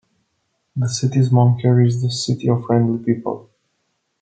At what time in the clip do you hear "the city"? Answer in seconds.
2.01-2.49